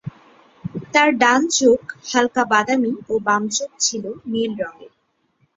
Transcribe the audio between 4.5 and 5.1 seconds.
রঙের।